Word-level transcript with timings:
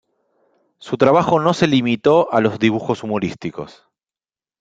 Su 0.79 0.97
trabajo 0.97 1.39
no 1.39 1.53
se 1.53 1.67
limitó 1.67 2.33
a 2.33 2.41
los 2.41 2.57
dibujos 2.57 3.03
humorísticos. 3.03 3.87